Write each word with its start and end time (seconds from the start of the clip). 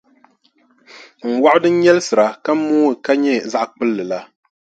N 1.29 1.31
wɔɣu 1.41 1.57
din 1.63 1.75
nyɛlisira 1.79 2.25
ka 2.43 2.51
mooi 2.65 2.95
ka 3.05 3.11
nyɛ 3.23 3.35
zaɣʼ 3.51 3.69
kpulli 3.75 4.03
la. 4.11 4.19